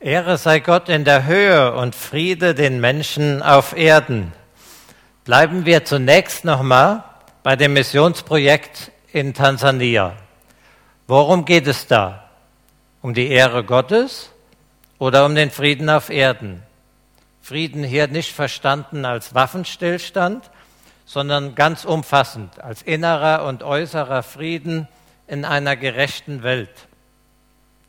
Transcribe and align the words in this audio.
Ehre 0.00 0.38
sei 0.38 0.60
Gott 0.60 0.88
in 0.88 1.04
der 1.04 1.26
Höhe 1.26 1.74
und 1.74 1.92
Friede 1.92 2.54
den 2.54 2.80
Menschen 2.80 3.42
auf 3.42 3.76
Erden. 3.76 4.32
Bleiben 5.24 5.66
wir 5.66 5.84
zunächst 5.84 6.44
nochmal 6.44 7.02
bei 7.42 7.56
dem 7.56 7.72
Missionsprojekt 7.72 8.92
in 9.12 9.34
Tansania. 9.34 10.14
Worum 11.08 11.44
geht 11.44 11.66
es 11.66 11.88
da? 11.88 12.28
Um 13.02 13.12
die 13.12 13.26
Ehre 13.26 13.64
Gottes 13.64 14.30
oder 15.00 15.26
um 15.26 15.34
den 15.34 15.50
Frieden 15.50 15.90
auf 15.90 16.10
Erden? 16.10 16.62
Frieden 17.42 17.82
hier 17.82 18.06
nicht 18.06 18.32
verstanden 18.32 19.04
als 19.04 19.34
Waffenstillstand, 19.34 20.48
sondern 21.06 21.56
ganz 21.56 21.84
umfassend 21.84 22.60
als 22.62 22.82
innerer 22.82 23.44
und 23.46 23.64
äußerer 23.64 24.22
Frieden 24.22 24.86
in 25.26 25.44
einer 25.44 25.74
gerechten 25.74 26.44
Welt. 26.44 26.86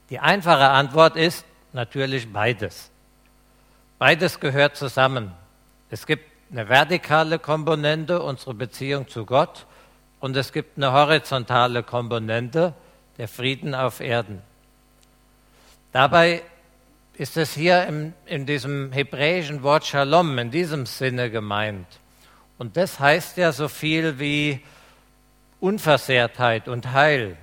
Die 0.10 0.18
einfache 0.18 0.70
Antwort 0.70 1.16
ist 1.16 1.46
natürlich 1.74 2.32
beides. 2.32 2.92
Beides 3.98 4.40
gehört 4.40 4.76
zusammen. 4.76 5.32
Es 5.90 6.06
gibt 6.06 6.26
eine 6.52 6.68
vertikale 6.70 7.40
Komponente, 7.40 8.22
unsere 8.22 8.54
Beziehung 8.54 9.08
zu 9.08 9.26
Gott, 9.26 9.66
und 10.20 10.36
es 10.36 10.52
gibt 10.52 10.78
eine 10.78 10.92
horizontale 10.92 11.84
Komponente, 11.84 12.74
der 13.18 13.28
Frieden 13.28 13.74
auf 13.74 14.00
Erden. 14.00 14.42
Dabei 15.92 16.42
ist 17.14 17.38
es 17.38 17.54
hier 17.54 17.86
im, 17.86 18.14
in 18.26 18.46
diesem 18.46 18.92
hebräischen 18.92 19.64
Wort 19.64 19.86
Shalom 19.86 20.38
in 20.38 20.52
diesem 20.52 20.86
Sinne 20.86 21.30
gemeint. 21.30 21.88
Und 22.58 22.78
das 22.78 23.00
heißt 23.00 23.38
ja 23.38 23.52
so 23.52 23.68
viel 23.68 24.20
wie 24.20 24.62
Unversehrtheit 25.60 26.68
und 26.68 26.92
Heil, 26.94 27.38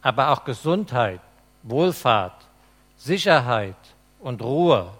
aber 0.00 0.30
auch 0.30 0.44
Gesundheit, 0.44 1.20
Wohlfahrt, 1.62 2.48
Sicherheit 3.04 3.74
und 4.20 4.42
Ruhe 4.42 4.92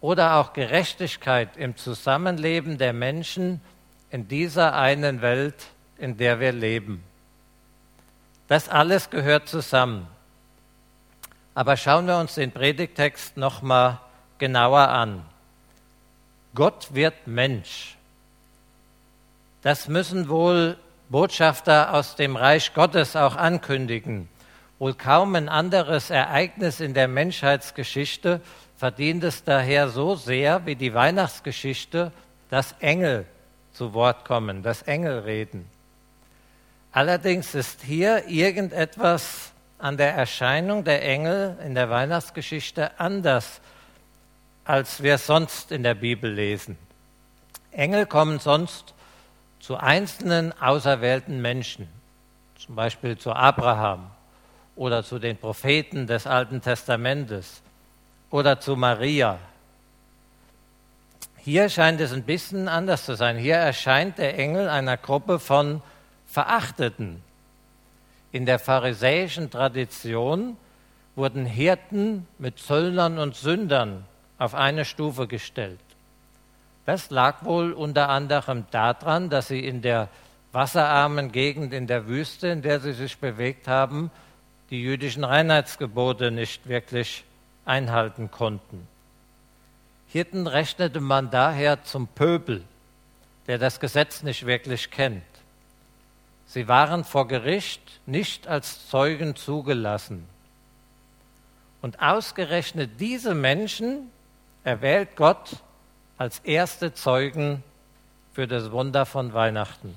oder 0.00 0.34
auch 0.36 0.52
Gerechtigkeit 0.54 1.56
im 1.56 1.76
Zusammenleben 1.76 2.78
der 2.78 2.92
Menschen 2.92 3.60
in 4.10 4.26
dieser 4.26 4.74
einen 4.74 5.22
Welt, 5.22 5.54
in 5.98 6.16
der 6.16 6.40
wir 6.40 6.50
leben. 6.50 7.04
Das 8.48 8.68
alles 8.68 9.10
gehört 9.10 9.48
zusammen. 9.48 10.08
Aber 11.54 11.76
schauen 11.76 12.08
wir 12.08 12.18
uns 12.18 12.34
den 12.34 12.50
Predigtext 12.50 13.36
noch 13.36 13.62
mal 13.62 14.00
genauer 14.38 14.88
an. 14.88 15.24
Gott 16.56 16.92
wird 16.92 17.28
Mensch. 17.28 17.96
Das 19.62 19.86
müssen 19.86 20.28
wohl 20.28 20.76
Botschafter 21.08 21.94
aus 21.94 22.16
dem 22.16 22.34
Reich 22.34 22.74
Gottes 22.74 23.14
auch 23.14 23.36
ankündigen. 23.36 24.28
Wohl 24.84 24.92
kaum 24.92 25.34
ein 25.34 25.48
anderes 25.48 26.10
Ereignis 26.10 26.78
in 26.78 26.92
der 26.92 27.08
Menschheitsgeschichte 27.08 28.42
verdient 28.76 29.24
es 29.24 29.42
daher 29.42 29.88
so 29.88 30.14
sehr 30.14 30.66
wie 30.66 30.76
die 30.76 30.92
Weihnachtsgeschichte, 30.92 32.12
dass 32.50 32.74
Engel 32.80 33.24
zu 33.72 33.94
Wort 33.94 34.26
kommen, 34.26 34.62
dass 34.62 34.82
Engel 34.82 35.20
reden. 35.20 35.64
Allerdings 36.92 37.54
ist 37.54 37.80
hier 37.80 38.28
irgendetwas 38.28 39.52
an 39.78 39.96
der 39.96 40.12
Erscheinung 40.12 40.84
der 40.84 41.02
Engel 41.02 41.56
in 41.64 41.74
der 41.74 41.88
Weihnachtsgeschichte 41.88 43.00
anders, 43.00 43.62
als 44.66 45.02
wir 45.02 45.16
sonst 45.16 45.72
in 45.72 45.82
der 45.82 45.94
Bibel 45.94 46.30
lesen. 46.30 46.76
Engel 47.70 48.04
kommen 48.04 48.38
sonst 48.38 48.92
zu 49.60 49.78
einzelnen 49.78 50.52
auserwählten 50.60 51.40
Menschen, 51.40 51.88
zum 52.58 52.74
Beispiel 52.74 53.16
zu 53.16 53.32
Abraham 53.32 54.10
oder 54.76 55.02
zu 55.02 55.18
den 55.18 55.36
Propheten 55.36 56.06
des 56.06 56.26
Alten 56.26 56.60
Testamentes 56.60 57.62
oder 58.30 58.60
zu 58.60 58.76
Maria. 58.76 59.38
Hier 61.38 61.68
scheint 61.68 62.00
es 62.00 62.12
ein 62.12 62.22
bisschen 62.22 62.68
anders 62.68 63.04
zu 63.04 63.16
sein. 63.16 63.36
Hier 63.36 63.56
erscheint 63.56 64.18
der 64.18 64.38
Engel 64.38 64.68
einer 64.68 64.96
Gruppe 64.96 65.38
von 65.38 65.82
Verachteten, 66.26 67.22
in 68.34 68.46
der 68.46 68.58
pharisäischen 68.58 69.48
Tradition 69.48 70.56
wurden 71.14 71.46
Hirten 71.46 72.26
mit 72.40 72.58
Zöllnern 72.58 73.20
und 73.20 73.36
Sündern 73.36 74.04
auf 74.38 74.56
eine 74.56 74.84
Stufe 74.84 75.28
gestellt. 75.28 75.78
Das 76.84 77.10
lag 77.10 77.44
wohl 77.44 77.72
unter 77.72 78.08
anderem 78.08 78.64
daran, 78.72 79.30
dass 79.30 79.46
sie 79.46 79.64
in 79.64 79.82
der 79.82 80.08
wasserarmen 80.50 81.30
Gegend 81.30 81.72
in 81.72 81.86
der 81.86 82.08
Wüste, 82.08 82.48
in 82.48 82.62
der 82.62 82.80
sie 82.80 82.92
sich 82.92 83.18
bewegt 83.18 83.68
haben, 83.68 84.10
die 84.74 84.82
jüdischen 84.82 85.22
Reinheitsgebote 85.22 86.32
nicht 86.32 86.68
wirklich 86.68 87.22
einhalten 87.64 88.32
konnten. 88.32 88.88
Hirten 90.08 90.48
rechnete 90.48 90.98
man 90.98 91.30
daher 91.30 91.84
zum 91.84 92.08
Pöbel, 92.08 92.64
der 93.46 93.58
das 93.58 93.78
Gesetz 93.78 94.24
nicht 94.24 94.46
wirklich 94.46 94.90
kennt. 94.90 95.22
Sie 96.46 96.66
waren 96.66 97.04
vor 97.04 97.28
Gericht 97.28 98.00
nicht 98.04 98.48
als 98.48 98.88
Zeugen 98.88 99.36
zugelassen. 99.36 100.26
Und 101.80 102.02
ausgerechnet 102.02 102.98
diese 102.98 103.36
Menschen 103.36 104.10
erwählt 104.64 105.14
Gott 105.14 105.50
als 106.18 106.40
erste 106.40 106.94
Zeugen 106.94 107.62
für 108.32 108.48
das 108.48 108.72
Wunder 108.72 109.06
von 109.06 109.34
Weihnachten, 109.34 109.94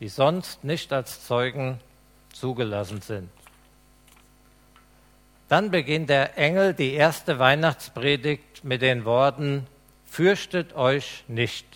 die 0.00 0.08
sonst 0.08 0.64
nicht 0.64 0.94
als 0.94 1.26
Zeugen 1.26 1.78
zugelassen 2.32 3.02
sind. 3.02 3.28
Dann 5.48 5.70
beginnt 5.70 6.10
der 6.10 6.36
Engel 6.36 6.74
die 6.74 6.92
erste 6.92 7.38
Weihnachtspredigt 7.38 8.64
mit 8.64 8.82
den 8.82 9.04
Worten, 9.04 9.66
Fürchtet 10.10 10.74
euch 10.74 11.22
nicht. 11.28 11.66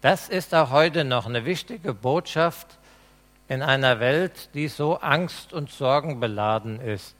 Das 0.00 0.28
ist 0.28 0.54
auch 0.54 0.70
heute 0.70 1.02
noch 1.04 1.26
eine 1.26 1.44
wichtige 1.44 1.94
Botschaft 1.94 2.66
in 3.48 3.62
einer 3.62 4.00
Welt, 4.00 4.50
die 4.54 4.68
so 4.68 4.98
angst- 4.98 5.52
und 5.52 5.70
sorgenbeladen 5.70 6.80
ist. 6.80 7.16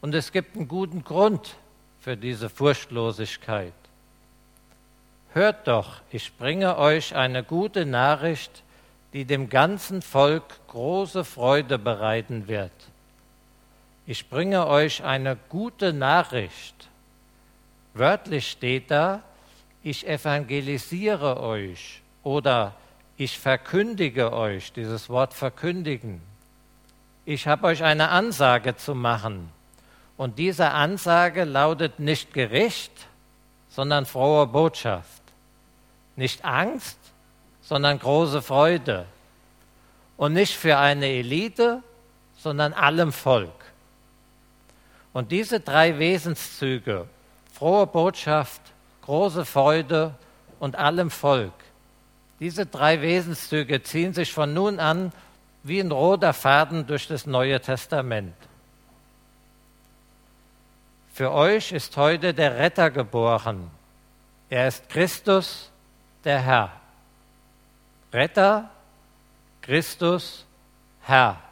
Und 0.00 0.14
es 0.14 0.32
gibt 0.32 0.56
einen 0.56 0.66
guten 0.66 1.04
Grund 1.04 1.56
für 2.00 2.16
diese 2.16 2.48
Furchtlosigkeit. 2.48 3.74
Hört 5.34 5.68
doch, 5.68 6.00
ich 6.10 6.36
bringe 6.36 6.78
euch 6.78 7.14
eine 7.14 7.44
gute 7.44 7.84
Nachricht, 7.84 8.62
die 9.12 9.24
dem 9.24 9.50
ganzen 9.50 10.02
Volk 10.02 10.44
große 10.68 11.22
Freude 11.22 11.78
bereiten 11.78 12.48
wird. 12.48 12.72
Ich 14.10 14.30
bringe 14.30 14.66
euch 14.66 15.04
eine 15.04 15.36
gute 15.50 15.92
Nachricht. 15.92 16.88
Wörtlich 17.92 18.50
steht 18.50 18.90
da, 18.90 19.20
ich 19.82 20.08
evangelisiere 20.08 21.38
euch 21.38 22.00
oder 22.22 22.74
ich 23.18 23.38
verkündige 23.38 24.32
euch, 24.32 24.72
dieses 24.72 25.10
Wort 25.10 25.34
verkündigen. 25.34 26.22
Ich 27.26 27.46
habe 27.46 27.66
euch 27.66 27.84
eine 27.84 28.08
Ansage 28.08 28.76
zu 28.76 28.94
machen. 28.94 29.50
Und 30.16 30.38
diese 30.38 30.70
Ansage 30.70 31.44
lautet 31.44 32.00
nicht 32.00 32.32
Gericht, 32.32 33.08
sondern 33.68 34.06
frohe 34.06 34.46
Botschaft. 34.46 35.22
Nicht 36.16 36.46
Angst, 36.46 36.98
sondern 37.60 37.98
große 37.98 38.40
Freude. 38.40 39.04
Und 40.16 40.32
nicht 40.32 40.54
für 40.54 40.78
eine 40.78 41.08
Elite, 41.08 41.82
sondern 42.38 42.72
allem 42.72 43.12
Volk. 43.12 43.57
Und 45.18 45.32
diese 45.32 45.58
drei 45.58 45.98
Wesenszüge, 45.98 47.08
frohe 47.52 47.88
Botschaft, 47.88 48.60
große 49.02 49.44
Freude 49.44 50.14
und 50.60 50.76
allem 50.76 51.10
Volk. 51.10 51.54
Diese 52.38 52.66
drei 52.66 53.02
Wesenszüge 53.02 53.82
ziehen 53.82 54.14
sich 54.14 54.32
von 54.32 54.54
nun 54.54 54.78
an 54.78 55.10
wie 55.64 55.80
ein 55.80 55.90
roter 55.90 56.32
Faden 56.32 56.86
durch 56.86 57.08
das 57.08 57.26
Neue 57.26 57.60
Testament. 57.60 58.36
Für 61.12 61.32
euch 61.32 61.72
ist 61.72 61.96
heute 61.96 62.32
der 62.32 62.56
Retter 62.56 62.92
geboren. 62.92 63.72
Er 64.48 64.68
ist 64.68 64.88
Christus, 64.88 65.68
der 66.22 66.38
Herr. 66.38 66.72
Retter, 68.12 68.70
Christus, 69.62 70.46
Herr. 71.00 71.42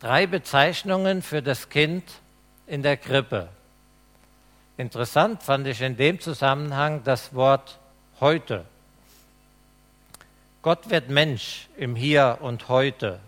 Drei 0.00 0.26
Bezeichnungen 0.26 1.22
für 1.22 1.40
das 1.40 1.70
Kind 1.70 2.04
in 2.66 2.82
der 2.82 2.96
Krippe. 2.96 3.48
Interessant 4.76 5.42
fand 5.42 5.66
ich 5.66 5.80
in 5.80 5.96
dem 5.96 6.20
Zusammenhang 6.20 7.02
das 7.04 7.34
Wort 7.34 7.78
heute. 8.20 8.64
Gott 10.62 10.90
wird 10.90 11.08
Mensch 11.08 11.68
im 11.76 11.96
Hier 11.96 12.38
und 12.40 12.68
heute. 12.68 13.20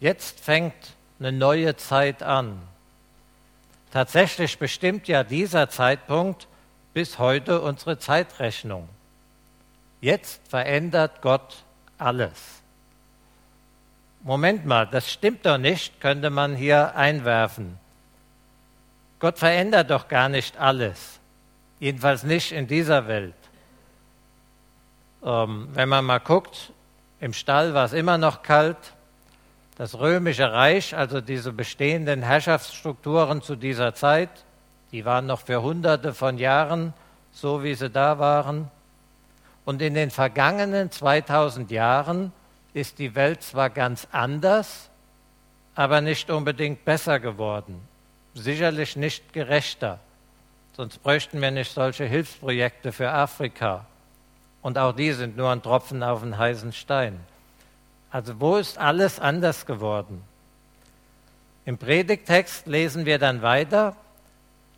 Jetzt 0.00 0.40
fängt 0.40 0.74
eine 1.20 1.30
neue 1.30 1.76
Zeit 1.76 2.22
an. 2.22 2.60
Tatsächlich 3.92 4.58
bestimmt 4.58 5.06
ja 5.06 5.22
dieser 5.22 5.68
Zeitpunkt 5.68 6.48
bis 6.94 7.18
heute 7.18 7.60
unsere 7.60 7.98
Zeitrechnung. 7.98 8.88
Jetzt 10.00 10.40
verändert 10.48 11.22
Gott 11.22 11.62
alles. 11.98 12.62
Moment 14.22 14.66
mal, 14.66 14.86
das 14.86 15.12
stimmt 15.12 15.44
doch 15.46 15.58
nicht, 15.58 16.00
könnte 16.00 16.30
man 16.30 16.56
hier 16.56 16.96
einwerfen. 16.96 17.78
Gott 19.22 19.38
verändert 19.38 19.88
doch 19.88 20.08
gar 20.08 20.28
nicht 20.28 20.58
alles, 20.58 21.20
jedenfalls 21.78 22.24
nicht 22.24 22.50
in 22.50 22.66
dieser 22.66 23.06
Welt. 23.06 23.36
Ähm, 25.24 25.68
wenn 25.74 25.88
man 25.88 26.04
mal 26.04 26.18
guckt, 26.18 26.72
im 27.20 27.32
Stall 27.32 27.72
war 27.72 27.84
es 27.84 27.92
immer 27.92 28.18
noch 28.18 28.42
kalt. 28.42 28.94
Das 29.78 29.96
römische 29.96 30.50
Reich, 30.50 30.96
also 30.96 31.20
diese 31.20 31.52
bestehenden 31.52 32.22
Herrschaftsstrukturen 32.22 33.42
zu 33.42 33.54
dieser 33.54 33.94
Zeit, 33.94 34.28
die 34.90 35.04
waren 35.04 35.26
noch 35.26 35.42
für 35.42 35.62
hunderte 35.62 36.14
von 36.14 36.36
Jahren 36.36 36.92
so, 37.30 37.62
wie 37.62 37.76
sie 37.76 37.90
da 37.90 38.18
waren. 38.18 38.72
Und 39.64 39.82
in 39.82 39.94
den 39.94 40.10
vergangenen 40.10 40.90
2000 40.90 41.70
Jahren 41.70 42.32
ist 42.74 42.98
die 42.98 43.14
Welt 43.14 43.44
zwar 43.44 43.70
ganz 43.70 44.08
anders, 44.10 44.90
aber 45.76 46.00
nicht 46.00 46.28
unbedingt 46.28 46.84
besser 46.84 47.20
geworden. 47.20 47.91
Sicherlich 48.34 48.96
nicht 48.96 49.32
gerechter. 49.32 49.98
Sonst 50.74 51.02
bräuchten 51.02 51.40
wir 51.40 51.50
nicht 51.50 51.72
solche 51.72 52.04
Hilfsprojekte 52.04 52.92
für 52.92 53.10
Afrika. 53.10 53.86
Und 54.62 54.78
auch 54.78 54.92
die 54.92 55.12
sind 55.12 55.36
nur 55.36 55.50
ein 55.50 55.62
Tropfen 55.62 56.02
auf 56.02 56.22
einen 56.22 56.38
heißen 56.38 56.72
Stein. 56.72 57.20
Also 58.10 58.40
wo 58.40 58.56
ist 58.56 58.78
alles 58.78 59.18
anders 59.18 59.66
geworden? 59.66 60.22
Im 61.64 61.78
Predigtext 61.78 62.66
lesen 62.66 63.06
wir 63.06 63.18
dann 63.18 63.42
weiter 63.42 63.96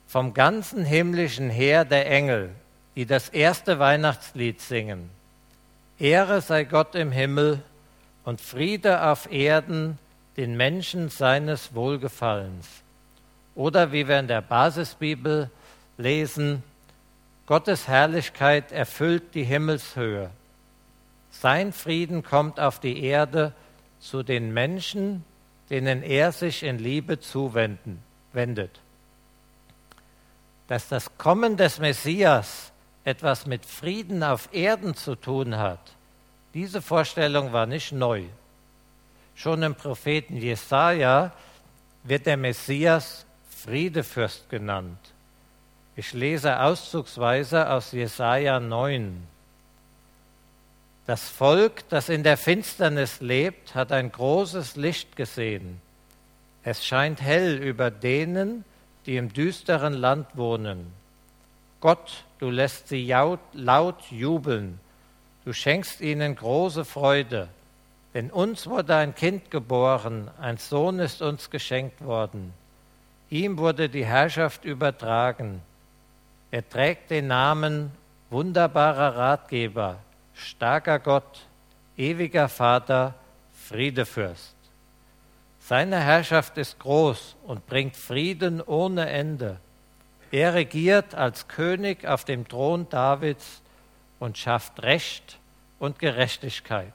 vom 0.07 0.35
ganzen 0.35 0.85
himmlischen 0.85 1.51
Heer 1.51 1.85
der 1.85 2.11
Engel, 2.11 2.51
die 2.95 3.07
das 3.07 3.29
erste 3.29 3.79
Weihnachtslied 3.79 4.61
singen. 4.61 5.11
Ehre 5.99 6.41
sei 6.41 6.65
Gott 6.65 6.95
im 6.95 7.13
Himmel 7.13 7.63
und 8.25 8.41
Friede 8.41 9.03
auf 9.03 9.31
Erden 9.31 9.99
den 10.37 10.57
Menschen 10.57 11.09
seines 11.09 11.75
Wohlgefallens. 11.75 12.84
Oder 13.55 13.93
wie 13.93 14.09
wir 14.09 14.19
in 14.19 14.29
der 14.29 14.41
Basisbibel 14.41 15.51
lesen, 15.97 16.63
Gottes 17.47 17.89
Herrlichkeit 17.89 18.73
erfüllt 18.73 19.35
die 19.35 19.45
Himmelshöhe. 19.45 20.31
Sein 21.31 21.73
Frieden 21.73 22.23
kommt 22.23 22.59
auf 22.59 22.81
die 22.81 23.03
Erde 23.05 23.53
zu 24.01 24.23
den 24.23 24.53
Menschen, 24.53 25.25
denen 25.71 26.03
er 26.03 26.33
sich 26.33 26.63
in 26.63 26.79
Liebe 26.79 27.21
zuwendet. 27.21 28.81
Dass 30.69 30.89
das 30.89 31.19
Kommen 31.19 31.57
des 31.57 31.79
Messias 31.79 32.73
etwas 33.05 33.47
mit 33.47 33.67
Frieden 33.67 34.23
auf 34.23 34.49
Erden 34.53 34.95
zu 34.95 35.15
tun 35.15 35.59
hat, 35.59 35.93
diese 36.55 36.81
Vorstellung 36.81 37.53
war 37.53 37.67
nicht 37.67 37.93
neu. 37.93 38.25
Schon 39.35 39.63
im 39.63 39.75
Propheten 39.75 40.37
Jesaja 40.37 41.33
wird 42.05 42.27
der 42.27 42.37
Messias 42.37 43.27
Friedefürst 43.65 44.51
genannt. 44.51 44.99
Ich 45.97 46.13
lese 46.13 46.61
auszugsweise 46.61 47.71
aus 47.71 47.93
Jesaja 47.93 48.61
9. 48.61 49.27
Das 51.07 51.31
Volk, 51.31 51.89
das 51.89 52.11
in 52.11 52.25
der 52.25 52.37
Finsternis 52.37 53.21
lebt, 53.21 53.75
hat 53.75 53.91
ein 53.91 54.13
großes 54.13 54.77
Licht 54.77 55.17
gesehen. 55.17 55.81
Es 56.63 56.85
scheint 56.85 57.23
hell 57.23 57.57
über 57.57 57.91
denen, 57.91 58.67
die 59.07 59.17
im 59.17 59.33
düsteren 59.33 59.95
Land 59.95 60.37
wohnen. 60.37 60.93
Gott, 61.81 62.25
du 62.41 62.51
lässt 62.51 62.89
sie 62.89 63.15
laut 63.55 64.11
jubeln, 64.11 64.79
du 65.47 65.55
schenkst 65.55 66.03
ihnen 66.03 66.37
große 66.37 66.85
Freude, 66.85 67.49
denn 68.13 68.31
uns 68.31 68.67
wurde 68.67 68.97
ein 68.97 69.15
Kind 69.15 69.51
geboren, 69.51 70.31
ein 70.39 70.59
Sohn 70.59 70.99
ist 70.99 71.23
uns 71.23 71.49
geschenkt 71.49 72.05
worden. 72.05 72.53
Ihm 73.35 73.59
wurde 73.59 73.89
die 73.89 74.07
Herrschaft 74.07 74.65
übertragen. 74.65 75.61
Er 76.53 76.69
trägt 76.69 77.11
den 77.11 77.27
Namen 77.27 77.91
wunderbarer 78.31 79.17
Ratgeber, 79.17 79.99
starker 80.35 81.01
Gott, 81.01 81.45
ewiger 81.97 82.49
Vater, 82.49 83.17
Friedefürst. 83.53 84.55
Seine 85.59 85.99
Herrschaft 85.99 86.59
ist 86.59 86.79
groß 86.79 87.35
und 87.43 87.67
bringt 87.67 87.97
Frieden 87.97 88.61
ohne 88.61 89.11
Ende. 89.11 89.59
Er 90.31 90.55
regiert 90.55 91.17
als 91.17 91.49
König 91.49 92.07
auf 92.07 92.25
dem 92.25 92.47
Thron 92.47 92.89
Davids 92.89 93.63
und 94.21 94.39
schafft 94.39 94.81
Recht 94.85 95.41
und 95.81 95.99
Gerechtigkeit. 95.99 96.93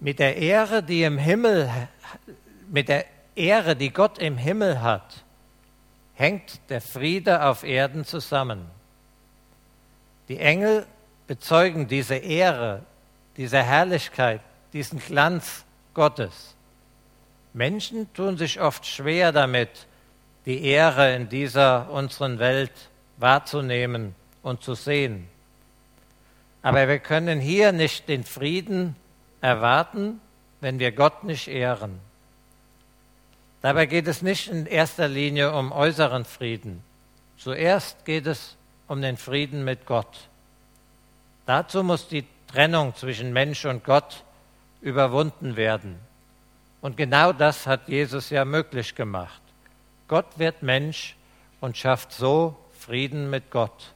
Mit 0.00 0.18
der 0.18 0.36
Ehre, 0.36 0.82
die 0.82 1.04
im 1.04 1.16
Himmel, 1.16 1.70
mit 2.68 2.88
der 2.88 3.04
Ehre, 3.34 3.76
die 3.76 3.90
Gott 3.90 4.18
im 4.18 4.36
Himmel 4.36 4.80
hat, 4.82 5.24
hängt 6.14 6.60
der 6.68 6.80
Friede 6.80 7.44
auf 7.44 7.64
Erden 7.64 8.04
zusammen. 8.04 8.66
Die 10.28 10.38
Engel 10.38 10.86
bezeugen 11.26 11.88
diese 11.88 12.16
Ehre, 12.16 12.82
diese 13.36 13.62
Herrlichkeit, 13.62 14.40
diesen 14.72 14.98
Glanz 14.98 15.64
Gottes. 15.94 16.54
Menschen 17.52 18.12
tun 18.12 18.36
sich 18.36 18.60
oft 18.60 18.86
schwer 18.86 19.32
damit, 19.32 19.86
die 20.46 20.64
Ehre 20.64 21.14
in 21.14 21.28
dieser 21.28 21.90
unseren 21.90 22.38
Welt 22.38 22.90
wahrzunehmen 23.16 24.14
und 24.42 24.62
zu 24.62 24.74
sehen. 24.74 25.28
Aber 26.62 26.88
wir 26.88 26.98
können 26.98 27.40
hier 27.40 27.72
nicht 27.72 28.08
den 28.08 28.24
Frieden 28.24 28.96
erwarten, 29.40 30.20
wenn 30.60 30.78
wir 30.78 30.92
Gott 30.92 31.24
nicht 31.24 31.48
ehren. 31.48 32.00
Dabei 33.62 33.86
geht 33.86 34.08
es 34.08 34.22
nicht 34.22 34.48
in 34.48 34.66
erster 34.66 35.08
Linie 35.08 35.52
um 35.52 35.72
äußeren 35.72 36.24
Frieden. 36.24 36.82
Zuerst 37.36 38.04
geht 38.04 38.26
es 38.26 38.56
um 38.88 39.02
den 39.02 39.16
Frieden 39.16 39.64
mit 39.64 39.86
Gott. 39.86 40.28
Dazu 41.46 41.82
muss 41.82 42.08
die 42.08 42.24
Trennung 42.46 42.94
zwischen 42.94 43.32
Mensch 43.32 43.64
und 43.64 43.84
Gott 43.84 44.24
überwunden 44.80 45.56
werden. 45.56 45.98
Und 46.80 46.96
genau 46.96 47.32
das 47.32 47.66
hat 47.66 47.88
Jesus 47.88 48.30
ja 48.30 48.44
möglich 48.44 48.94
gemacht. 48.94 49.42
Gott 50.08 50.38
wird 50.38 50.62
Mensch 50.62 51.16
und 51.60 51.76
schafft 51.76 52.12
so 52.12 52.56
Frieden 52.78 53.28
mit 53.28 53.50
Gott. 53.50 53.92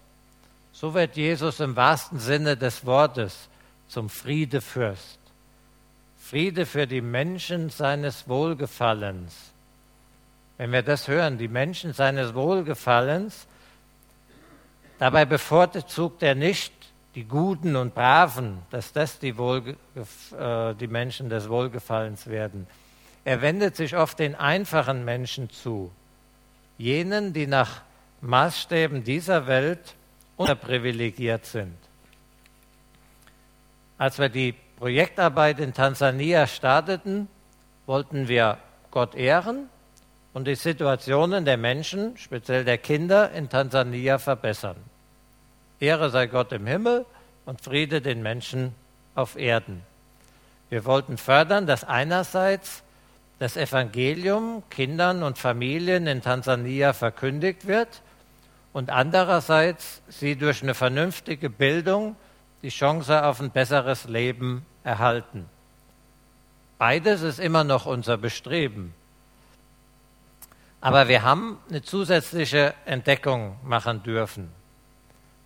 So 0.72 0.92
wird 0.92 1.16
Jesus 1.16 1.60
im 1.60 1.76
wahrsten 1.76 2.18
Sinne 2.18 2.56
des 2.56 2.84
Wortes 2.84 3.48
zum 3.88 4.10
Friedefürst. 4.10 5.18
Friede 6.18 6.66
für 6.66 6.86
die 6.86 7.00
Menschen 7.00 7.70
seines 7.70 8.28
Wohlgefallens. 8.28 9.53
Wenn 10.56 10.70
wir 10.70 10.82
das 10.82 11.08
hören, 11.08 11.36
die 11.36 11.48
Menschen 11.48 11.92
seines 11.92 12.34
Wohlgefallens, 12.34 13.46
dabei 14.98 15.24
bevorzugt 15.24 16.22
er 16.22 16.34
nicht 16.34 16.72
die 17.16 17.24
Guten 17.24 17.76
und 17.76 17.94
Braven, 17.94 18.58
dass 18.70 18.92
das 18.92 19.18
die, 19.18 19.30
äh, 19.30 20.74
die 20.74 20.86
Menschen 20.86 21.28
des 21.28 21.48
Wohlgefallens 21.48 22.26
werden. 22.26 22.66
Er 23.24 23.40
wendet 23.40 23.76
sich 23.76 23.96
oft 23.96 24.18
den 24.18 24.34
einfachen 24.34 25.04
Menschen 25.04 25.50
zu, 25.50 25.90
jenen, 26.78 27.32
die 27.32 27.46
nach 27.46 27.82
Maßstäben 28.20 29.02
dieser 29.02 29.46
Welt 29.46 29.94
unterprivilegiert 30.36 31.46
sind. 31.46 31.76
Als 33.98 34.18
wir 34.18 34.28
die 34.28 34.54
Projektarbeit 34.76 35.60
in 35.60 35.72
Tansania 35.72 36.46
starteten, 36.46 37.28
wollten 37.86 38.28
wir 38.28 38.58
Gott 38.90 39.14
ehren 39.14 39.68
und 40.34 40.46
die 40.46 40.56
Situationen 40.56 41.44
der 41.44 41.56
Menschen, 41.56 42.16
speziell 42.18 42.64
der 42.64 42.76
Kinder 42.76 43.30
in 43.30 43.48
Tansania 43.48 44.18
verbessern. 44.18 44.76
Ehre 45.80 46.10
sei 46.10 46.26
Gott 46.26 46.52
im 46.52 46.66
Himmel 46.66 47.06
und 47.46 47.60
Friede 47.60 48.02
den 48.02 48.22
Menschen 48.22 48.74
auf 49.14 49.36
Erden. 49.36 49.82
Wir 50.70 50.84
wollten 50.84 51.18
fördern, 51.18 51.66
dass 51.66 51.84
einerseits 51.84 52.82
das 53.38 53.56
Evangelium 53.56 54.64
Kindern 54.70 55.22
und 55.22 55.38
Familien 55.38 56.06
in 56.08 56.20
Tansania 56.20 56.92
verkündigt 56.92 57.66
wird 57.66 58.02
und 58.72 58.90
andererseits 58.90 60.02
sie 60.08 60.36
durch 60.36 60.62
eine 60.62 60.74
vernünftige 60.74 61.48
Bildung 61.48 62.16
die 62.62 62.70
Chance 62.70 63.24
auf 63.24 63.40
ein 63.40 63.50
besseres 63.50 64.04
Leben 64.08 64.66
erhalten. 64.82 65.46
Beides 66.78 67.22
ist 67.22 67.38
immer 67.38 67.62
noch 67.62 67.86
unser 67.86 68.16
Bestreben. 68.16 68.94
Aber 70.84 71.08
wir 71.08 71.22
haben 71.22 71.58
eine 71.70 71.80
zusätzliche 71.80 72.74
Entdeckung 72.84 73.56
machen 73.64 74.02
dürfen. 74.02 74.52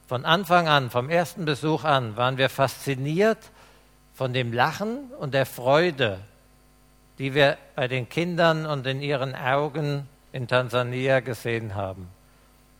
Von 0.08 0.24
Anfang 0.24 0.66
an, 0.66 0.90
vom 0.90 1.10
ersten 1.10 1.44
Besuch 1.44 1.84
an, 1.84 2.16
waren 2.16 2.38
wir 2.38 2.48
fasziniert 2.48 3.38
von 4.14 4.32
dem 4.32 4.52
Lachen 4.52 5.12
und 5.20 5.34
der 5.34 5.46
Freude, 5.46 6.18
die 7.18 7.34
wir 7.34 7.56
bei 7.76 7.86
den 7.86 8.08
Kindern 8.08 8.66
und 8.66 8.84
in 8.88 9.00
ihren 9.00 9.36
Augen 9.36 10.08
in 10.32 10.48
Tansania 10.48 11.20
gesehen 11.20 11.76
haben. 11.76 12.08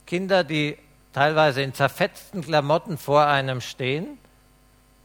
Kinder, 0.05 0.43
die 0.43 0.77
teilweise 1.13 1.63
in 1.63 1.75
zerfetzten 1.75 2.43
Klamotten 2.43 2.99
vor 2.99 3.25
einem 3.25 3.61
stehen, 3.61 4.19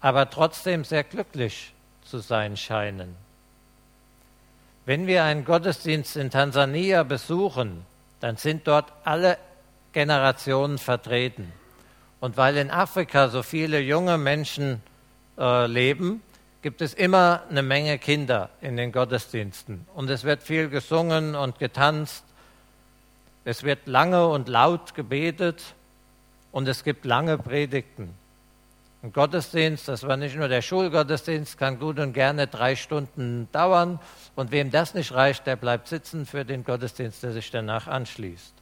aber 0.02 0.28
trotzdem 0.32 0.86
sehr 0.86 1.04
glücklich 1.04 1.76
zu 2.04 2.18
sein 2.18 2.58
scheinen. 2.58 3.23
Wenn 4.86 5.08
wir 5.08 5.24
einen 5.24 5.46
Gottesdienst 5.46 6.18
in 6.18 6.30
Tansania 6.30 7.04
besuchen, 7.04 7.86
dann 8.20 8.36
sind 8.36 8.68
dort 8.68 8.92
alle 9.06 9.38
Generationen 9.94 10.78
vertreten. 10.78 11.54
Und 12.20 12.36
weil 12.36 12.58
in 12.58 12.70
Afrika 12.70 13.30
so 13.30 13.44
viele 13.44 13.80
junge 13.80 14.18
Menschen 14.18 14.82
äh, 15.38 15.68
leben, 15.68 16.22
gibt 16.62 16.82
es 16.82 16.94
immer 16.94 17.44
eine 17.50 17.62
Menge 17.62 17.98
Kinder 17.98 18.50
in 18.62 18.78
den 18.78 18.92
Gottesdiensten. 18.92 19.86
Und 19.94 20.10
es 20.10 20.24
wird 20.24 20.44
viel 20.44 20.70
gesungen 20.70 21.36
und 21.36 21.60
getanzt. 21.60 22.26
Es 23.46 23.64
wird 23.64 23.88
lange 23.88 24.28
und 24.28 24.48
laut 24.48 24.96
gebetet 24.96 25.76
und 26.52 26.68
es 26.68 26.84
gibt 26.84 27.06
lange 27.06 27.38
Predigten. 27.38 28.14
Ein 29.04 29.12
Gottesdienst, 29.12 29.90
das 29.90 30.08
war 30.08 30.16
nicht 30.16 30.38
nur 30.38 30.48
der 30.48 30.62
Schulgottesdienst, 30.62 31.58
kann 31.58 31.78
gut 31.78 32.00
und 32.00 32.14
gerne 32.14 32.48
drei 32.48 32.78
Stunden 32.78 33.50
dauern. 33.52 34.00
Und 34.38 34.52
wem 34.52 34.72
das 34.72 34.94
nicht 34.94 35.14
reicht, 35.14 35.46
der 35.46 35.58
bleibt 35.58 35.90
sitzen 35.90 36.26
für 36.26 36.46
den 36.46 36.64
Gottesdienst, 36.64 37.22
der 37.22 37.34
sich 37.34 37.52
danach 37.52 37.88
anschließt. 37.88 38.54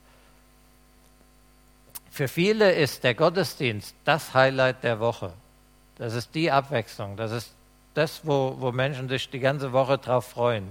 Für 2.10 2.28
viele 2.28 2.74
ist 2.74 3.04
der 3.04 3.14
Gottesdienst 3.14 3.96
das 4.04 4.34
Highlight 4.34 4.84
der 4.84 5.00
Woche. 5.00 5.32
Das 6.00 6.16
ist 6.16 6.34
die 6.34 6.50
Abwechslung. 6.50 7.18
Das 7.18 7.32
ist 7.32 7.54
das, 7.94 8.22
wo, 8.24 8.56
wo 8.58 8.72
Menschen 8.72 9.10
sich 9.10 9.30
die 9.30 9.40
ganze 9.40 9.74
Woche 9.74 10.00
drauf 10.00 10.26
freuen. 10.26 10.68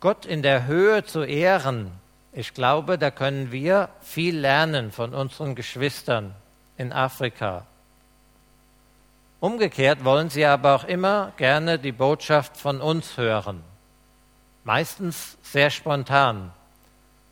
Gott 0.00 0.24
in 0.24 0.42
der 0.42 0.66
Höhe 0.66 1.04
zu 1.04 1.24
ehren, 1.24 1.90
ich 2.32 2.54
glaube, 2.54 2.96
da 2.96 3.10
können 3.10 3.52
wir 3.52 3.90
viel 4.00 4.38
lernen 4.38 4.92
von 4.92 5.12
unseren 5.12 5.54
Geschwistern 5.54 6.34
in 6.76 6.92
Afrika. 6.92 7.66
Umgekehrt 9.40 10.04
wollen 10.04 10.30
sie 10.30 10.44
aber 10.44 10.74
auch 10.74 10.84
immer 10.84 11.32
gerne 11.36 11.78
die 11.78 11.92
Botschaft 11.92 12.56
von 12.56 12.80
uns 12.80 13.16
hören. 13.16 13.62
Meistens 14.64 15.36
sehr 15.42 15.70
spontan. 15.70 16.52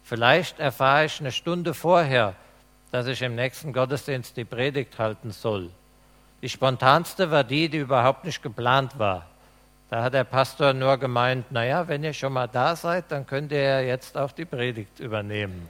Vielleicht 0.03 0.61
erfahre 0.61 1.07
ich 1.07 1.19
eine 1.21 1.33
Stunde 1.33 1.75
vorher, 1.75 2.35
dass 2.93 3.07
ich 3.07 3.23
im 3.23 3.35
nächsten 3.35 3.73
Gottesdienst 3.73 4.37
die 4.37 4.45
Predigt 4.45 4.99
halten 4.99 5.31
soll. 5.33 5.71
Die 6.43 6.49
spontanste 6.49 7.31
war 7.31 7.43
die, 7.43 7.69
die 7.69 7.79
überhaupt 7.79 8.25
nicht 8.25 8.43
geplant 8.43 8.99
war. 8.99 9.27
Da 9.91 10.03
hat 10.03 10.15
der 10.15 10.25
Pastor 10.25 10.75
nur 10.75 10.99
gemeint, 10.99 11.51
naja, 11.51 11.89
wenn 11.89 12.05
ihr 12.05 12.13
schon 12.13 12.35
mal 12.35 12.49
da 12.49 12.77
seid, 12.77 13.07
dann 13.09 13.27
könnt 13.27 13.51
ihr 13.51 13.63
ja 13.63 13.81
jetzt 13.81 14.17
auch 14.17 14.33
die 14.33 14.45
Predigt 14.45 15.01
übernehmen. 15.01 15.69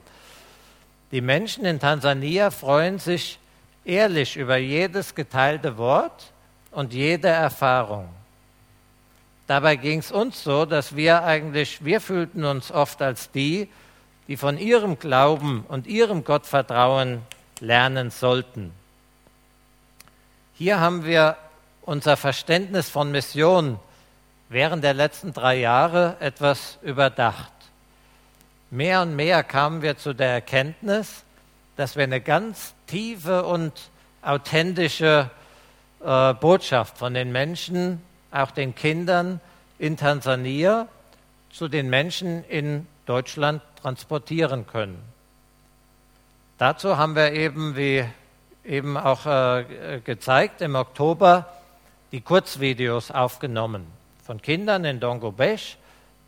Die 1.11 1.21
Menschen 1.21 1.65
in 1.65 1.79
Tansania 1.79 2.51
freuen 2.51 2.99
sich 2.99 3.39
ehrlich 3.85 4.35
über 4.35 4.57
jedes 4.57 5.15
geteilte 5.15 5.77
Wort 5.77 6.31
und 6.71 6.93
jede 6.93 7.29
Erfahrung. 7.29 8.09
Dabei 9.47 9.75
ging 9.75 9.99
es 9.99 10.11
uns 10.11 10.43
so, 10.43 10.65
dass 10.65 10.95
wir 10.95 11.23
eigentlich, 11.23 11.85
wir 11.85 12.01
fühlten 12.01 12.43
uns 12.43 12.71
oft 12.71 13.01
als 13.01 13.31
die, 13.31 13.69
die 14.27 14.37
von 14.37 14.57
ihrem 14.57 14.97
Glauben 14.97 15.63
und 15.67 15.85
ihrem 15.85 16.23
Gottvertrauen 16.23 17.21
lernen 17.59 18.09
sollten. 18.09 18.73
Hier 20.55 20.79
haben 20.79 21.05
wir 21.05 21.37
unser 21.83 22.17
Verständnis 22.17 22.89
von 22.89 23.11
Mission 23.11 23.79
während 24.49 24.83
der 24.83 24.93
letzten 24.93 25.33
drei 25.33 25.57
Jahre 25.57 26.17
etwas 26.19 26.79
überdacht. 26.81 27.51
Mehr 28.71 29.03
und 29.03 29.15
mehr 29.15 29.43
kamen 29.43 29.83
wir 29.83 29.97
zu 29.97 30.13
der 30.13 30.29
Erkenntnis, 30.29 31.23
dass 31.75 31.95
wir 31.95 32.03
eine 32.03 32.21
ganz 32.21 32.73
tiefe 32.87 33.45
und 33.45 33.73
authentische 34.21 35.29
äh, 36.03 36.33
Botschaft 36.33 36.97
von 36.97 37.13
den 37.13 37.31
Menschen, 37.31 38.01
auch 38.31 38.51
den 38.51 38.75
Kindern 38.75 39.39
in 39.77 39.97
Tansania, 39.97 40.87
zu 41.51 41.67
den 41.67 41.89
Menschen 41.89 42.43
in 42.45 42.87
Deutschland 43.05 43.61
transportieren 43.81 44.67
können. 44.67 45.01
Dazu 46.57 46.97
haben 46.97 47.15
wir 47.15 47.33
eben, 47.33 47.75
wie 47.75 48.05
eben 48.63 48.97
auch 48.97 49.25
äh, 49.25 50.01
gezeigt, 50.03 50.61
im 50.61 50.75
Oktober 50.75 51.45
die 52.11 52.21
Kurzvideos 52.21 53.11
aufgenommen 53.11 53.85
von 54.23 54.41
Kindern 54.41 54.85
in 54.85 54.99
Dongobesh, 54.99 55.77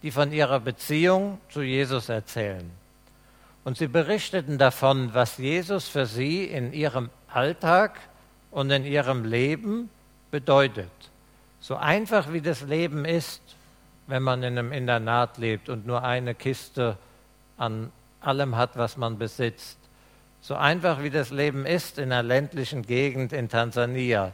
die 0.03 0.11
von 0.11 0.31
ihrer 0.31 0.59
Beziehung 0.59 1.39
zu 1.49 1.61
Jesus 1.63 2.09
erzählen. 2.09 2.69
Und 3.67 3.77
sie 3.77 3.89
berichteten 3.89 4.57
davon, 4.57 5.13
was 5.13 5.39
Jesus 5.39 5.89
für 5.89 6.05
sie 6.05 6.45
in 6.45 6.71
ihrem 6.71 7.09
Alltag 7.27 7.99
und 8.49 8.71
in 8.71 8.85
ihrem 8.85 9.25
Leben 9.25 9.89
bedeutet. 10.31 10.89
So 11.59 11.75
einfach 11.75 12.31
wie 12.31 12.39
das 12.39 12.61
Leben 12.61 13.03
ist, 13.03 13.41
wenn 14.07 14.23
man 14.23 14.41
in 14.41 14.57
einem 14.57 14.71
Internat 14.71 15.37
lebt 15.37 15.67
und 15.67 15.85
nur 15.85 16.01
eine 16.01 16.33
Kiste 16.33 16.97
an 17.57 17.91
allem 18.21 18.55
hat, 18.55 18.77
was 18.77 18.95
man 18.95 19.17
besitzt. 19.17 19.77
So 20.39 20.55
einfach 20.55 21.03
wie 21.03 21.09
das 21.09 21.31
Leben 21.31 21.65
ist 21.65 21.97
in 21.97 22.13
einer 22.13 22.23
ländlichen 22.23 22.83
Gegend 22.83 23.33
in 23.33 23.49
Tansania. 23.49 24.31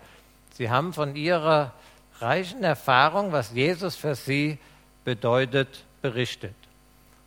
Sie 0.54 0.70
haben 0.70 0.94
von 0.94 1.16
ihrer 1.16 1.74
reichen 2.20 2.64
Erfahrung, 2.64 3.32
was 3.32 3.52
Jesus 3.52 3.96
für 3.96 4.14
sie 4.14 4.60
bedeutet, 5.04 5.86
berichtet. 6.04 6.54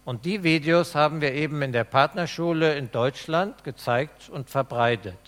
Und 0.06 0.24
die 0.24 0.44
Videos 0.44 0.94
haben 0.94 1.20
wir 1.20 1.32
eben 1.32 1.62
in 1.62 1.72
der 1.72 1.82
Partnerschule 1.82 2.76
in 2.76 2.92
Deutschland 2.92 3.64
gezeigt 3.64 4.30
und 4.30 4.48
verbreitet. 4.48 5.18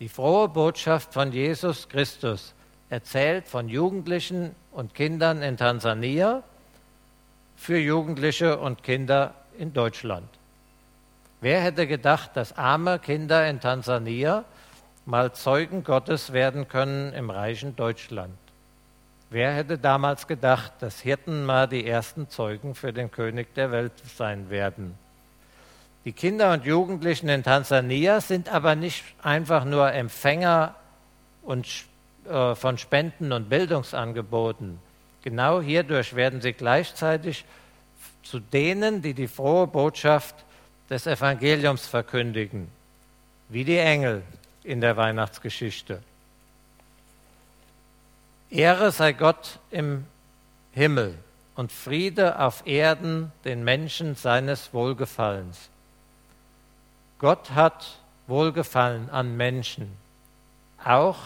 Die 0.00 0.08
frohe 0.08 0.48
Botschaft 0.48 1.14
von 1.14 1.30
Jesus 1.30 1.88
Christus 1.88 2.54
erzählt 2.90 3.46
von 3.46 3.68
Jugendlichen 3.68 4.56
und 4.72 4.94
Kindern 4.94 5.42
in 5.42 5.56
Tansania 5.56 6.42
für 7.54 7.78
Jugendliche 7.78 8.58
und 8.58 8.82
Kinder 8.82 9.32
in 9.58 9.72
Deutschland. 9.72 10.28
Wer 11.40 11.60
hätte 11.60 11.86
gedacht, 11.86 12.32
dass 12.34 12.58
arme 12.58 12.98
Kinder 12.98 13.48
in 13.48 13.60
Tansania 13.60 14.44
mal 15.06 15.32
Zeugen 15.34 15.84
Gottes 15.84 16.32
werden 16.32 16.66
können 16.66 17.12
im 17.12 17.30
reichen 17.30 17.76
Deutschland? 17.76 18.34
Wer 19.30 19.52
hätte 19.54 19.78
damals 19.78 20.26
gedacht, 20.26 20.72
dass 20.80 21.00
Hirten 21.00 21.44
mal 21.44 21.66
die 21.66 21.86
ersten 21.86 22.28
Zeugen 22.28 22.74
für 22.74 22.92
den 22.92 23.10
König 23.10 23.54
der 23.54 23.72
Welt 23.72 23.92
sein 24.16 24.50
werden? 24.50 24.96
Die 26.04 26.12
Kinder 26.12 26.52
und 26.52 26.64
Jugendlichen 26.64 27.28
in 27.28 27.42
Tansania 27.42 28.20
sind 28.20 28.52
aber 28.52 28.76
nicht 28.76 29.04
einfach 29.22 29.64
nur 29.64 29.90
Empfänger 29.92 30.74
und, 31.42 31.66
äh, 32.28 32.54
von 32.54 32.76
Spenden 32.76 33.32
und 33.32 33.48
Bildungsangeboten. 33.48 34.78
Genau 35.22 35.62
hierdurch 35.62 36.14
werden 36.14 36.42
sie 36.42 36.52
gleichzeitig 36.52 37.46
zu 38.22 38.38
denen, 38.38 39.00
die 39.00 39.14
die 39.14 39.28
frohe 39.28 39.66
Botschaft 39.66 40.34
des 40.90 41.06
Evangeliums 41.06 41.86
verkündigen, 41.86 42.68
wie 43.48 43.64
die 43.64 43.78
Engel 43.78 44.22
in 44.62 44.82
der 44.82 44.96
Weihnachtsgeschichte. 44.98 46.02
Ehre 48.54 48.92
sei 48.92 49.12
Gott 49.12 49.58
im 49.72 50.06
Himmel 50.70 51.18
und 51.56 51.72
Friede 51.72 52.38
auf 52.38 52.64
Erden 52.68 53.32
den 53.44 53.64
Menschen 53.64 54.14
seines 54.14 54.72
Wohlgefallens. 54.72 55.70
Gott 57.18 57.50
hat 57.50 57.98
Wohlgefallen 58.28 59.10
an 59.10 59.36
Menschen, 59.36 59.96
auch 60.84 61.16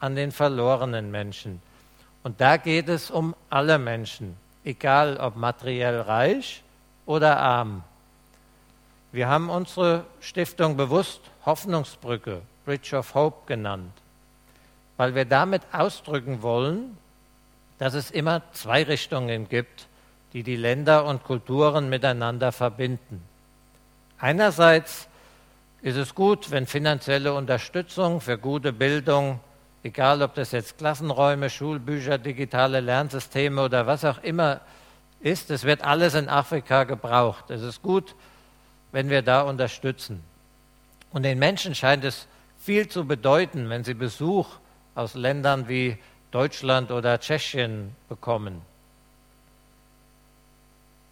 an 0.00 0.16
den 0.16 0.32
verlorenen 0.32 1.10
Menschen. 1.10 1.62
Und 2.22 2.42
da 2.42 2.58
geht 2.58 2.90
es 2.90 3.10
um 3.10 3.34
alle 3.48 3.78
Menschen, 3.78 4.36
egal 4.62 5.16
ob 5.16 5.34
materiell 5.34 6.02
reich 6.02 6.62
oder 7.06 7.38
arm. 7.38 7.84
Wir 9.12 9.28
haben 9.28 9.48
unsere 9.48 10.04
Stiftung 10.20 10.76
bewusst 10.76 11.22
Hoffnungsbrücke, 11.46 12.42
Bridge 12.66 12.94
of 12.94 13.14
Hope 13.14 13.46
genannt 13.46 13.92
weil 14.96 15.14
wir 15.14 15.24
damit 15.24 15.62
ausdrücken 15.72 16.42
wollen, 16.42 16.96
dass 17.78 17.94
es 17.94 18.10
immer 18.10 18.42
zwei 18.52 18.82
Richtungen 18.82 19.48
gibt, 19.48 19.86
die 20.32 20.42
die 20.42 20.56
Länder 20.56 21.04
und 21.04 21.24
Kulturen 21.24 21.88
miteinander 21.88 22.52
verbinden. 22.52 23.22
Einerseits 24.18 25.08
ist 25.82 25.96
es 25.96 26.14
gut, 26.14 26.50
wenn 26.50 26.66
finanzielle 26.66 27.34
Unterstützung 27.34 28.20
für 28.20 28.38
gute 28.38 28.72
Bildung, 28.72 29.40
egal 29.82 30.22
ob 30.22 30.34
das 30.34 30.52
jetzt 30.52 30.78
Klassenräume, 30.78 31.50
Schulbücher, 31.50 32.18
digitale 32.18 32.80
Lernsysteme 32.80 33.62
oder 33.62 33.86
was 33.86 34.04
auch 34.04 34.22
immer 34.22 34.60
ist, 35.20 35.50
es 35.50 35.64
wird 35.64 35.82
alles 35.82 36.14
in 36.14 36.28
Afrika 36.28 36.84
gebraucht. 36.84 37.50
Es 37.50 37.62
ist 37.62 37.82
gut, 37.82 38.14
wenn 38.92 39.10
wir 39.10 39.22
da 39.22 39.42
unterstützen. 39.42 40.22
Und 41.12 41.22
den 41.22 41.38
Menschen 41.38 41.74
scheint 41.74 42.04
es 42.04 42.26
viel 42.58 42.88
zu 42.88 43.06
bedeuten, 43.06 43.68
wenn 43.68 43.84
sie 43.84 43.94
Besuch 43.94 44.48
aus 44.96 45.14
Ländern 45.14 45.68
wie 45.68 45.96
Deutschland 46.32 46.90
oder 46.90 47.20
Tschechien 47.20 47.94
bekommen. 48.08 48.62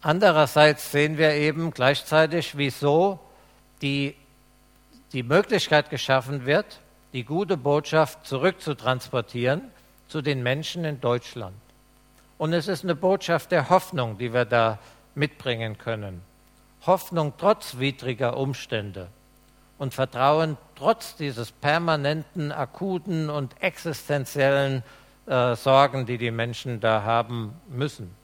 Andererseits 0.01 0.91
sehen 0.91 1.17
wir 1.17 1.31
eben 1.31 1.71
gleichzeitig, 1.71 2.57
wieso 2.57 3.19
die, 3.81 4.15
die 5.13 5.23
Möglichkeit 5.23 5.89
geschaffen 5.89 6.45
wird, 6.45 6.81
die 7.13 7.23
gute 7.23 7.57
Botschaft 7.57 8.27
zurückzutransportieren 8.27 9.61
zu 10.07 10.21
den 10.21 10.43
Menschen 10.43 10.85
in 10.85 10.99
Deutschland. 10.99 11.55
Und 12.37 12.53
es 12.53 12.67
ist 12.67 12.83
eine 12.83 12.95
Botschaft 12.95 13.51
der 13.51 13.69
Hoffnung, 13.69 14.17
die 14.17 14.33
wir 14.33 14.45
da 14.45 14.79
mitbringen 15.15 15.77
können. 15.77 16.21
Hoffnung 16.85 17.33
trotz 17.37 17.79
widriger 17.79 18.37
Umstände 18.37 19.07
und 19.77 19.93
Vertrauen 19.93 20.57
trotz 20.75 21.15
dieses 21.15 21.51
permanenten, 21.51 22.51
akuten 22.51 23.29
und 23.29 23.61
existenziellen 23.61 24.83
äh, 25.27 25.55
Sorgen, 25.55 26.05
die 26.05 26.17
die 26.17 26.31
Menschen 26.31 26.79
da 26.79 27.03
haben 27.03 27.53
müssen. 27.67 28.15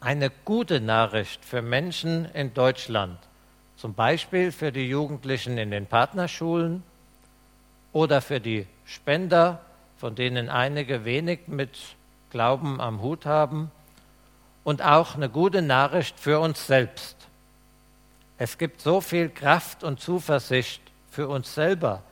Eine 0.00 0.30
gute 0.44 0.80
Nachricht 0.80 1.44
für 1.44 1.60
Menschen 1.60 2.24
in 2.32 2.54
Deutschland, 2.54 3.18
zum 3.76 3.94
Beispiel 3.94 4.52
für 4.52 4.72
die 4.72 4.88
Jugendlichen 4.88 5.58
in 5.58 5.70
den 5.70 5.86
Partnerschulen 5.86 6.82
oder 7.92 8.20
für 8.20 8.40
die 8.40 8.66
Spender, 8.84 9.60
von 9.96 10.14
denen 10.14 10.48
einige 10.48 11.04
wenig 11.04 11.48
mit 11.48 11.76
Glauben 12.30 12.80
am 12.80 13.02
Hut 13.02 13.26
haben, 13.26 13.70
und 14.64 14.82
auch 14.82 15.14
eine 15.14 15.30
gute 15.30 15.62
Nachricht 15.62 16.20
für 16.20 16.40
uns 16.40 16.66
selbst. 16.66 17.17
Es 18.38 18.56
gibt 18.56 18.80
so 18.80 19.00
viel 19.00 19.28
Kraft 19.28 19.82
und 19.82 20.00
Zuversicht 20.00 20.80
für 21.10 21.28
uns 21.28 21.54
selber, 21.54 22.02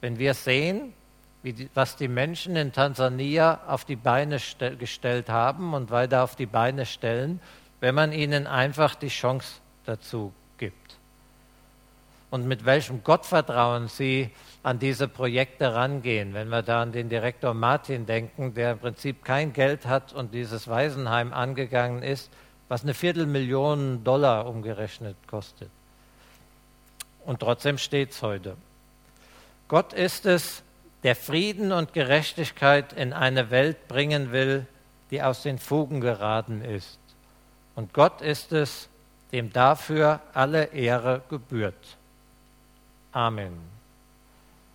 wenn 0.00 0.18
wir 0.18 0.32
sehen, 0.32 0.94
die, 1.44 1.68
was 1.74 1.96
die 1.96 2.08
Menschen 2.08 2.56
in 2.56 2.72
Tansania 2.72 3.60
auf 3.66 3.84
die 3.84 3.96
Beine 3.96 4.38
gestellt 4.78 5.28
haben 5.28 5.74
und 5.74 5.90
weiter 5.90 6.24
auf 6.24 6.34
die 6.34 6.46
Beine 6.46 6.86
stellen, 6.86 7.40
wenn 7.80 7.94
man 7.94 8.12
ihnen 8.12 8.46
einfach 8.46 8.94
die 8.94 9.08
Chance 9.08 9.60
dazu 9.84 10.32
gibt. 10.58 10.96
Und 12.30 12.48
mit 12.48 12.64
welchem 12.64 13.04
Gottvertrauen 13.04 13.88
sie 13.88 14.30
an 14.62 14.78
diese 14.78 15.06
Projekte 15.06 15.74
rangehen. 15.74 16.34
Wenn 16.34 16.48
wir 16.48 16.62
da 16.62 16.82
an 16.82 16.90
den 16.90 17.08
Direktor 17.08 17.54
Martin 17.54 18.06
denken, 18.06 18.54
der 18.54 18.72
im 18.72 18.78
Prinzip 18.78 19.24
kein 19.24 19.52
Geld 19.52 19.86
hat 19.86 20.12
und 20.12 20.34
dieses 20.34 20.66
Waisenheim 20.66 21.32
angegangen 21.32 22.02
ist, 22.02 22.30
was 22.68 22.82
eine 22.82 22.94
Viertelmillion 22.94 24.02
Dollar 24.04 24.46
umgerechnet 24.46 25.16
kostet. 25.26 25.70
Und 27.24 27.40
trotzdem 27.40 27.78
steht 27.78 28.12
es 28.12 28.22
heute. 28.22 28.56
Gott 29.68 29.92
ist 29.92 30.26
es, 30.26 30.62
der 31.02 31.16
Frieden 31.16 31.72
und 31.72 31.92
Gerechtigkeit 31.92 32.92
in 32.92 33.12
eine 33.12 33.50
Welt 33.50 33.88
bringen 33.88 34.32
will, 34.32 34.66
die 35.10 35.22
aus 35.22 35.42
den 35.42 35.58
Fugen 35.58 36.00
geraten 36.00 36.62
ist. 36.62 36.98
Und 37.74 37.92
Gott 37.92 38.22
ist 38.22 38.52
es, 38.52 38.88
dem 39.32 39.52
dafür 39.52 40.20
alle 40.32 40.64
Ehre 40.72 41.22
gebührt. 41.28 41.96
Amen. 43.12 43.75